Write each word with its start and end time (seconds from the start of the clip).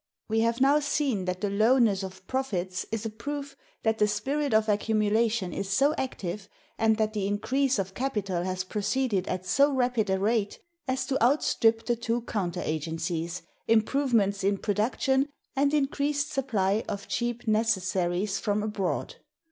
We 0.29 0.39
have 0.39 0.59
now 0.59 0.79
seen 0.79 1.25
that 1.25 1.41
the 1.41 1.49
lowness 1.51 2.01
of 2.01 2.25
profits 2.25 2.87
is 2.91 3.05
a 3.05 3.09
proof 3.11 3.55
that 3.83 3.99
the 3.99 4.07
spirit 4.07 4.51
of 4.51 4.67
accumulation 4.67 5.53
is 5.53 5.69
so 5.69 5.93
active, 5.95 6.49
and 6.79 6.97
that 6.97 7.13
the 7.13 7.27
increase 7.27 7.77
of 7.77 7.93
capital 7.93 8.41
has 8.41 8.63
proceeded 8.63 9.27
at 9.27 9.45
so 9.45 9.71
rapid 9.71 10.09
a 10.09 10.17
rate, 10.17 10.57
as 10.87 11.05
to 11.05 11.21
outstrip 11.23 11.85
the 11.85 11.95
two 11.95 12.23
counter 12.23 12.63
agencies, 12.65 13.43
improvements 13.67 14.43
in 14.43 14.57
production 14.57 15.29
and 15.55 15.71
increased 15.71 16.33
supply 16.33 16.83
of 16.89 17.07
cheap 17.07 17.47
necessaries 17.47 18.39
from 18.39 18.63
abroad. 18.63 19.17